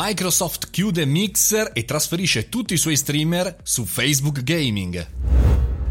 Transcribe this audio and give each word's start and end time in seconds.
Microsoft 0.00 0.70
chiude 0.70 1.04
Mixer 1.06 1.72
e 1.74 1.84
trasferisce 1.84 2.48
tutti 2.48 2.72
i 2.74 2.76
suoi 2.76 2.94
streamer 2.94 3.56
su 3.64 3.84
Facebook 3.84 4.44
Gaming. 4.44 5.37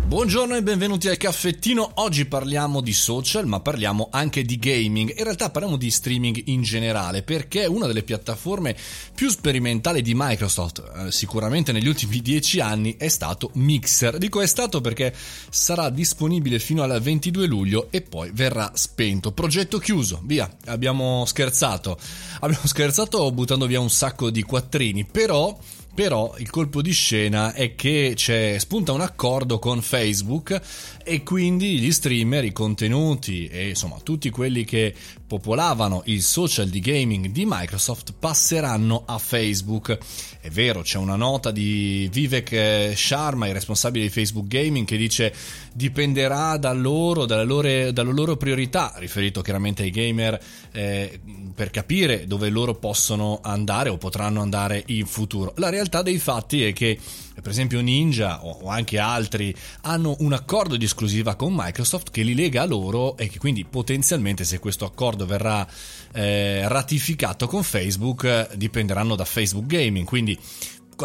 Buongiorno 0.08 0.56
e 0.56 0.64
benvenuti 0.64 1.10
al 1.10 1.18
caffettino. 1.18 1.92
Oggi 1.96 2.24
parliamo 2.28 2.80
di 2.80 2.94
social, 2.94 3.46
ma 3.46 3.60
parliamo 3.60 4.08
anche 4.10 4.44
di 4.44 4.58
gaming. 4.58 5.10
In 5.10 5.24
realtà 5.26 5.50
parliamo 5.50 5.76
di 5.76 5.92
streaming 5.92 6.44
in 6.46 6.62
generale, 6.62 7.24
perché 7.24 7.66
una 7.66 7.88
delle 7.88 8.04
piattaforme 8.04 8.74
più 9.14 9.30
sperimentali 9.30 10.02
di 10.02 10.14
Microsoft, 10.16 10.82
eh, 10.96 11.12
sicuramente 11.12 11.74
negli 11.74 11.90
ultimi 11.90 12.22
dieci 12.22 12.62
anni, 12.62 12.96
è 12.96 13.10
stato 13.10 13.50
Mixer. 13.56 14.18
Dico 14.18 14.40
è 14.40 14.48
stato 14.48 14.80
perché 14.80 15.14
sarà 15.50 15.90
disponibile 15.90 16.58
fino 16.60 16.84
al 16.84 17.02
22 17.02 17.46
luglio 17.46 17.88
e 17.92 18.02
poi 18.02 18.32
verrà 18.34 18.72
spento. 18.76 19.34
Progetto 19.34 19.78
chiuso, 19.78 20.22
via. 20.24 20.50
Abbiamo 20.68 21.26
scherzato. 21.26 22.00
Abbiamo 22.40 22.66
scherzato 22.66 23.30
buttando 23.34 23.66
via 23.66 23.82
un 23.82 23.90
sacco 23.90 24.30
di 24.30 24.42
quattrini, 24.42 25.04
però 25.04 25.54
però 25.98 26.36
il 26.38 26.52
colpo 26.52 26.84
di 26.84 26.92
scena 26.92 27.54
è 27.54 27.74
che 27.74 28.14
spunta 28.60 28.92
un 28.92 29.02
accordo 29.02 29.58
con 29.58 29.82
Facebook 29.82 30.62
e 31.04 31.24
quindi 31.24 31.80
gli 31.80 31.92
streamer, 31.92 32.46
i 32.46 32.52
contenuti 32.52 33.48
e 33.48 33.70
insomma 33.70 33.98
tutti 34.04 34.30
quelli 34.30 34.64
che 34.64 34.94
popolavano 35.26 36.04
il 36.06 36.22
social 36.22 36.70
di 36.70 36.80
gaming 36.80 37.28
di 37.30 37.46
Microsoft 37.46 38.14
passeranno 38.18 39.04
a 39.06 39.18
Facebook. 39.18 39.98
È 40.40 40.50
vero, 40.50 40.82
c'è 40.82 40.98
una 40.98 41.16
nota 41.16 41.52
di 41.52 42.08
Vivek 42.12 42.96
Sharma, 42.96 43.48
il 43.48 43.54
responsabile 43.54 44.06
di 44.06 44.12
Facebook 44.12 44.48
Gaming, 44.48 44.86
che 44.86 44.96
dice 44.96 45.34
dipenderà 45.74 46.58
da 46.58 46.72
loro, 46.72 47.26
dalle 47.26 47.44
loro, 47.44 47.92
dalle 47.92 48.14
loro 48.14 48.38
priorità, 48.38 48.94
riferito 48.98 49.42
chiaramente 49.42 49.84
ai 49.84 49.90
gamer, 49.90 50.40
eh, 50.72 51.20
per 51.54 51.72
capire 51.72 52.26
dove 52.26 52.50
loro 52.50 52.76
possono 52.76 53.40
andare 53.44 53.90
o 53.90 53.98
potranno 53.98 54.42
andare 54.42 54.84
in 54.88 55.06
futuro. 55.06 55.54
La 55.58 55.70
realtà 55.70 55.87
dei 55.88 56.20
fatti 56.20 56.64
è 56.64 56.74
che 56.74 57.00
per 57.42 57.52
esempio 57.52 57.82
Ninja 57.82 58.44
o 58.46 58.68
anche 58.68 58.98
altri 58.98 59.56
hanno 59.82 60.16
un 60.20 60.34
accordo 60.34 60.76
di 60.76 60.86
esclusiva 60.86 61.36
con 61.36 61.54
Microsoft 61.56 62.10
che 62.12 62.24
li 62.24 62.34
lega 62.34 62.64
a 62.64 62.66
loro 62.66 63.16
e 63.16 63.28
che 63.28 63.38
quindi 63.38 63.64
potenzialmente 63.64 64.44
se 64.44 64.60
questo 64.60 64.86
accordo 64.86 65.26
verrà 65.26 65.68
eh, 66.14 66.68
ratificato 66.68 67.48
con 67.48 67.64
Facebook 67.64 68.56
dipenderanno 68.56 69.16
da 69.16 69.26
Facebook 69.26 69.68
Gaming. 69.68 70.06
Quindi 70.06 70.38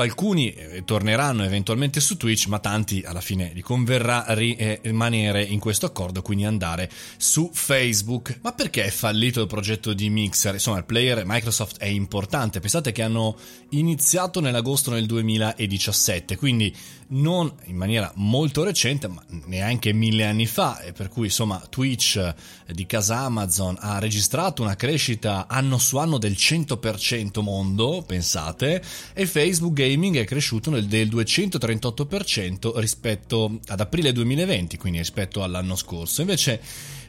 alcuni 0.01 0.53
eh, 0.53 0.85
torneranno 0.85 1.45
eventualmente 1.45 2.01
su 2.01 2.17
Twitch, 2.17 2.47
ma 2.47 2.59
tanti 2.59 3.03
alla 3.05 3.21
fine 3.21 3.53
gli 3.55 3.63
converrà 3.63 4.27
eh, 4.27 4.81
rimanere 4.83 5.43
in 5.43 5.59
questo 5.59 5.87
accordo, 5.87 6.23
quindi 6.23 6.45
andare 6.45 6.91
su 7.17 7.51
Facebook. 7.53 8.39
Ma 8.43 8.53
perché 8.53 8.85
è 8.85 8.91
fallito 8.91 9.41
il 9.43 9.47
progetto 9.47 9.93
di 9.93 10.09
Mixer? 10.11 10.55
Insomma, 10.55 10.79
il 10.79 10.85
player 10.85 11.23
Microsoft 11.25 11.79
è 11.79 11.87
importante. 11.87 12.61
Pensate 12.61 12.93
che 12.93 13.03
hanno 13.03 13.37
iniziato 13.71 14.41
nell'agosto 14.41 14.91
del 14.91 15.07
2017, 15.07 16.37
quindi 16.37 16.75
non 17.13 17.53
in 17.65 17.77
maniera 17.77 18.11
molto 18.17 18.65
recente, 18.65 19.09
ma 19.09 19.23
neanche 19.47 19.93
mille 19.93 20.25
anni 20.25 20.47
fa, 20.47 20.83
per 20.95 21.09
cui 21.09 21.27
insomma 21.27 21.63
Twitch 21.69 22.17
eh, 22.17 22.35
di 22.73 22.87
casa 22.87 23.19
Amazon 23.19 23.77
ha 23.81 23.99
registrato 23.99 24.63
una 24.63 24.77
crescita 24.77 25.47
anno 25.49 25.79
su 25.79 25.99
anno 25.99 26.19
del 26.19 26.33
100% 26.33 27.43
mondo, 27.43 28.03
pensate, 28.07 28.83
e 29.13 29.27
Facebook 29.27 29.75
Gaming 29.83 30.17
è 30.19 30.25
cresciuto 30.25 30.71
nel, 30.71 30.87
del 30.87 31.09
238% 31.09 32.79
rispetto 32.79 33.59
ad 33.67 33.81
aprile 33.81 34.13
2020, 34.13 34.77
quindi 34.77 34.99
rispetto 34.99 35.43
all'anno 35.43 35.75
scorso. 35.75 36.21
Invece 36.21 36.61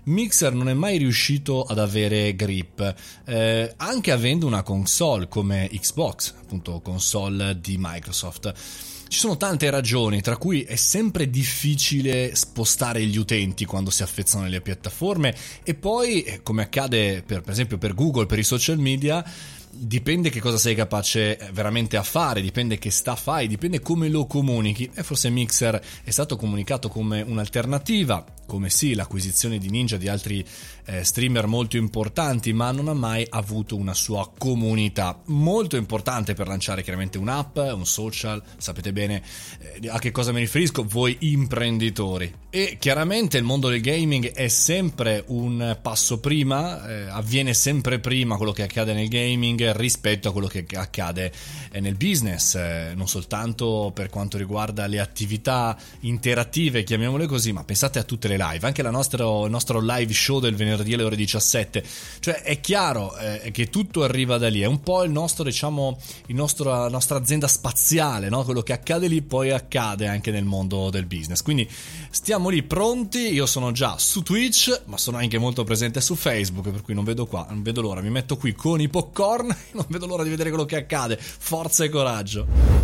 Mixer 0.06 0.54
non 0.54 0.70
è 0.70 0.74
mai 0.74 0.98
riuscito 0.98 1.62
ad 1.62 1.78
avere 1.78 2.36
grip, 2.36 2.96
eh, 3.26 3.74
anche 3.78 4.12
avendo 4.12 4.48
una 4.48 4.64
console 4.64 5.28
come 5.28 5.70
Xbox, 5.72 6.34
appunto 6.42 6.82
console 6.82 7.60
di 7.62 7.76
Microsoft. 7.78 8.54
Ci 9.08 9.20
sono 9.20 9.38
tante 9.38 9.70
ragioni, 9.70 10.22
tra 10.22 10.38
cui 10.38 10.64
è 10.64 10.76
sempre 10.76 11.30
difficile 11.30 12.34
spostare 12.34 13.06
gli 13.06 13.18
utenti 13.18 13.66
quando 13.66 13.92
si 13.92 14.02
affezzano 14.02 14.46
alle 14.46 14.62
piattaforme 14.62 15.36
e 15.64 15.76
poi, 15.76 16.24
eh, 16.24 16.42
come 16.42 16.64
accade 16.64 17.22
per, 17.22 17.42
per 17.42 17.52
esempio 17.52 17.78
per 17.78 17.94
Google, 17.94 18.26
per 18.26 18.40
i 18.40 18.44
social 18.44 18.80
media, 18.80 19.24
dipende 19.76 20.30
che 20.30 20.40
cosa 20.40 20.58
sei 20.58 20.76
capace 20.76 21.38
veramente 21.52 21.98
a 21.98 22.04
fare, 22.04 22.42
dipende 22.42 22.78
che 22.78 22.92
sta 22.92 23.16
fai, 23.16 23.48
dipende 23.48 23.80
come 23.80 24.08
lo 24.10 24.26
comunichi. 24.26 24.90
E 24.94 25.04
forse 25.04 25.30
Mixer 25.30 25.82
è 26.04 26.12
stato 26.12 26.36
comunicato 26.36 26.90
come 26.90 27.22
un'alternativa, 27.22 28.24
come 28.46 28.70
sì 28.70 28.94
l'acquisizione 28.94 29.58
di 29.58 29.70
Ninja 29.70 29.98
di 29.98 30.08
altri 30.08 30.46
eh, 30.86 31.04
streamer 31.04 31.48
molto 31.48 31.78
importanti, 31.78 32.54
ma 32.54 32.72
non 32.72 32.88
ha 32.88 32.94
mai 32.94 33.26
avuto 33.28 33.76
una 33.76 33.94
sua 33.94 34.32
comunità. 34.38 35.20
Molto 35.26 35.76
importante 35.76 36.34
per 36.34 36.48
lanciare 36.48 36.84
chiaramente 36.84 37.18
un'app, 37.18 37.58
un 37.58 37.86
social, 37.86 38.42
sapete 38.58 38.94
bene 38.94 39.24
eh, 39.82 39.90
a 39.90 39.98
che 40.00 40.12
cosa 40.12 40.32
mi 40.32 40.40
riferisco, 40.40 40.84
voi 40.84 41.18
imprenditori. 41.20 42.42
E 42.50 42.78
chiaramente 42.80 43.38
il 43.38 43.44
mondo 43.44 43.70
del 43.70 43.82
gaming 43.82 44.32
è 44.32 44.48
sempre 44.48 45.24
un 45.28 45.80
passo 45.82 46.20
prima, 46.20 46.88
eh, 46.88 47.10
avviene 47.10 47.54
sempre 47.56 48.00
prima 48.00 48.38
quello 48.38 48.52
che 48.52 48.62
accade 48.62 48.94
nel 48.94 49.08
gaming 49.08 49.63
rispetto 49.72 50.30
a 50.30 50.32
quello 50.32 50.48
che 50.48 50.66
accade 50.74 51.32
eh, 51.72 51.80
nel 51.80 51.96
business, 51.96 52.56
eh, 52.56 52.94
non 52.96 53.08
soltanto 53.08 53.92
per 53.94 54.10
quanto 54.10 54.38
riguarda 54.38 54.88
le 54.88 55.00
attività 55.00 55.78
interattive, 56.02 56.84
chiamiamole 56.84 57.26
così, 57.26 57.52
ma 57.52 57.64
pensate 57.64 58.00
a 58.00 58.04
tutte 58.04 58.28
le 58.28 58.38
live, 58.38 58.66
anche 58.66 58.82
nostro, 58.82 59.46
il 59.46 59.52
nostro 59.52 59.80
live 59.82 60.14
show 60.14 60.40
del 60.40 60.56
venerdì 60.56 60.94
alle 60.94 61.04
ore 61.04 61.16
17. 61.16 61.84
Cioè 62.20 62.42
è 62.42 62.60
chiaro 62.62 63.16
eh, 63.18 63.52
che 63.52 63.70
tutto 63.70 64.04
arriva 64.04 64.38
da 64.38 64.50
lì, 64.50 64.62
è 64.62 64.66
un 64.66 64.82
po' 64.82 65.04
il 65.04 65.12
nostro, 65.12 65.44
diciamo, 65.44 66.00
il 66.28 66.36
nostro, 66.36 66.70
la 66.70 66.90
nostra 66.90 67.18
azienda 67.18 67.48
spaziale, 67.48 68.30
no? 68.30 68.44
quello 68.44 68.62
che 68.62 68.74
accade 68.74 69.08
lì 69.08 69.22
poi 69.22 69.52
accade 69.52 70.08
anche 70.08 70.32
nel 70.32 70.46
mondo 70.46 70.90
del 70.90 71.06
business. 71.06 71.42
Quindi 71.42 71.70
stiamo 72.10 72.50
lì 72.50 72.64
pronti, 72.64 73.20
io 73.20 73.46
sono 73.46 73.72
già 73.72 73.98
su 73.98 74.22
Twitch, 74.24 74.84
ma 74.86 74.98
sono 74.98 75.18
anche 75.18 75.38
molto 75.38 75.64
presente 75.64 76.02
su 76.02 76.16
Facebook, 76.16 76.70
per 76.70 76.82
cui 76.82 76.94
non 76.94 77.04
vedo 77.04 77.26
qua, 77.26 77.46
non 77.50 77.64
vedo 77.64 77.82
l'ora, 77.82 78.02
mi 78.02 78.10
metto 78.10 78.38
qui 78.38 78.54
con 78.54 78.80
i 78.80 78.88
popcorn 78.88 79.53
non 79.74 79.86
vedo 79.90 80.06
l'ora 80.06 80.24
di 80.24 80.30
vedere 80.30 80.50
quello 80.50 80.66
che 80.66 80.78
accade. 80.78 81.18
Forza 81.20 81.84
e 81.84 81.90
coraggio. 81.90 82.84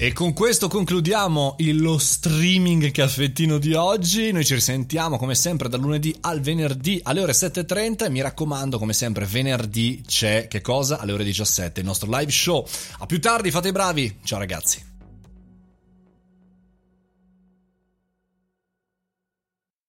E 0.00 0.12
con 0.12 0.32
questo 0.32 0.68
concludiamo 0.68 1.56
lo 1.72 1.98
streaming 1.98 2.92
caffettino 2.92 3.58
di 3.58 3.74
oggi. 3.74 4.30
Noi 4.30 4.44
ci 4.44 4.54
risentiamo 4.54 5.18
come 5.18 5.34
sempre 5.34 5.68
dal 5.68 5.80
lunedì 5.80 6.14
al 6.20 6.40
venerdì 6.40 7.00
alle 7.02 7.20
ore 7.20 7.32
7.30 7.32 8.04
e 8.04 8.08
mi 8.08 8.20
raccomando 8.20 8.78
come 8.78 8.92
sempre 8.92 9.24
venerdì 9.24 10.04
c'è 10.06 10.46
che 10.46 10.60
cosa? 10.60 11.00
Alle 11.00 11.12
ore 11.12 11.24
17 11.24 11.80
il 11.80 11.86
nostro 11.86 12.08
live 12.16 12.30
show. 12.30 12.64
A 12.98 13.06
più 13.06 13.20
tardi, 13.20 13.50
fate 13.50 13.68
i 13.68 13.72
bravi. 13.72 14.18
Ciao 14.22 14.38
ragazzi. 14.38 14.87